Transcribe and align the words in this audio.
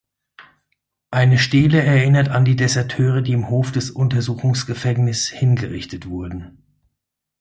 Eine 1.11 1.37
Stele 1.37 1.79
erinnert 1.83 2.29
an 2.29 2.43
die 2.43 2.55
Deserteure, 2.55 3.21
die 3.21 3.33
im 3.33 3.51
Hof 3.51 3.71
des 3.71 3.91
Untersuchungsgefängnis 3.91 5.29
hingerichtet 5.29 6.07
wurden. 6.09 6.63